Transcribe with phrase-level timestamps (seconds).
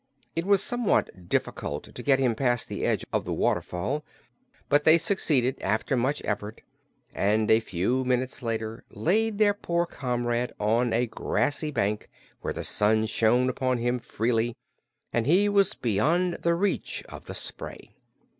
[0.35, 4.03] It was somewhat difficult to get him past the edge of the waterfall,
[4.67, 6.63] but they succeeded, after much effort,
[7.13, 12.09] and a few minutes later laid their poor comrade on a grassy bank
[12.39, 14.55] where the sun shone upon him freely
[15.13, 17.91] and he was beyond the reach of the spray.